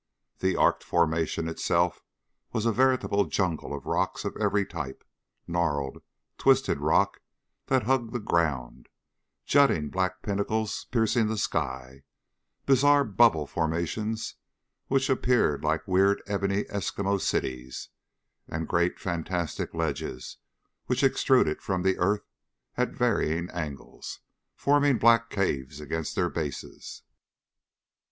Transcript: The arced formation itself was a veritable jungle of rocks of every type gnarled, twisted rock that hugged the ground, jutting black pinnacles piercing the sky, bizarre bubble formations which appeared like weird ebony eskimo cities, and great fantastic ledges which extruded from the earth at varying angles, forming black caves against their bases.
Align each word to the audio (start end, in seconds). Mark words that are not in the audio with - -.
The 0.39 0.55
arced 0.55 0.83
formation 0.83 1.47
itself 1.47 2.01
was 2.53 2.65
a 2.65 2.71
veritable 2.71 3.25
jungle 3.25 3.71
of 3.71 3.85
rocks 3.85 4.25
of 4.25 4.35
every 4.35 4.65
type 4.65 5.03
gnarled, 5.45 6.01
twisted 6.39 6.79
rock 6.79 7.21
that 7.67 7.83
hugged 7.83 8.11
the 8.11 8.19
ground, 8.19 8.89
jutting 9.45 9.89
black 9.89 10.23
pinnacles 10.23 10.85
piercing 10.85 11.27
the 11.27 11.37
sky, 11.37 12.01
bizarre 12.65 13.03
bubble 13.03 13.45
formations 13.45 14.37
which 14.87 15.07
appeared 15.07 15.63
like 15.63 15.87
weird 15.87 16.23
ebony 16.25 16.63
eskimo 16.71 17.21
cities, 17.21 17.89
and 18.47 18.67
great 18.67 18.99
fantastic 18.99 19.71
ledges 19.75 20.37
which 20.87 21.03
extruded 21.03 21.61
from 21.61 21.83
the 21.83 21.99
earth 21.99 22.25
at 22.75 22.89
varying 22.89 23.51
angles, 23.51 24.21
forming 24.55 24.97
black 24.97 25.29
caves 25.29 25.79
against 25.79 26.15
their 26.15 26.31
bases. 26.31 27.03